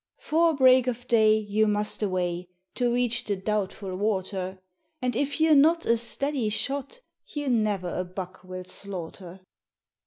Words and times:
'Fore 0.17 0.55
break 0.55 0.87
of 0.87 1.07
day 1.07 1.37
you 1.37 1.67
must 1.67 2.01
away 2.01 2.47
To 2.73 2.91
reach 2.91 3.23
the 3.25 3.35
doubtful 3.35 3.95
water, 3.95 4.57
And 4.99 5.15
if 5.15 5.39
you're 5.39 5.53
not 5.53 5.85
a 5.85 5.95
steady 5.95 6.49
shot 6.49 7.01
You 7.27 7.49
ne'er 7.49 7.81
a 7.99 8.03
buck 8.03 8.39
will 8.43 8.63
slaughter. 8.63 9.41